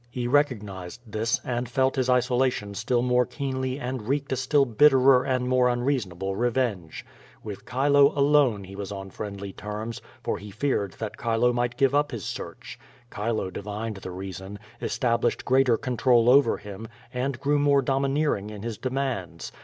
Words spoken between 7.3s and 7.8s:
With